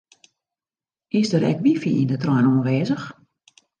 Is 1.19 1.29
der 1.31 1.43
ek 1.51 1.59
wifi 1.63 1.91
yn 2.01 2.09
de 2.11 2.17
trein 2.21 2.49
oanwêzich? 2.49 3.05